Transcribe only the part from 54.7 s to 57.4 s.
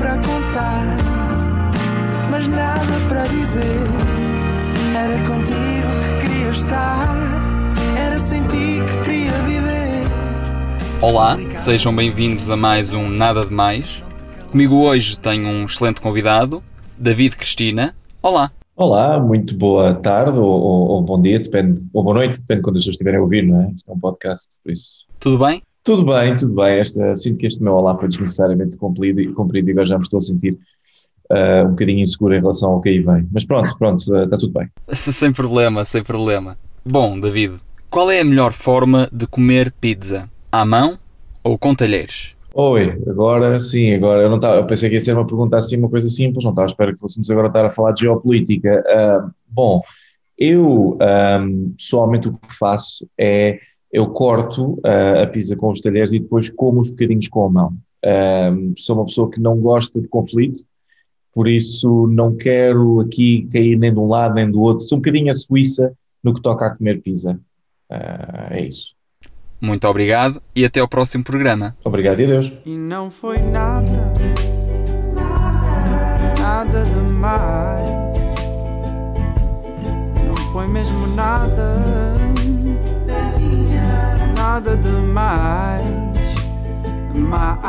uh, a pizza com os talheres e depois como os bocadinhos